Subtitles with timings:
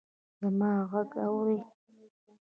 [0.39, 1.57] زما ږغ اورې!